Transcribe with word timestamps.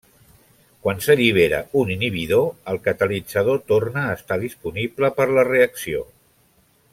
Quan 0.85 1.01
s'allibera 1.07 1.59
un 1.81 1.91
inhibidor, 1.95 2.47
el 2.73 2.81
catalitzador 2.87 3.61
torna 3.73 4.07
a 4.07 4.17
estar 4.21 4.39
disponible 4.45 5.13
per 5.21 5.29
la 5.37 5.45
reacció. 5.51 6.03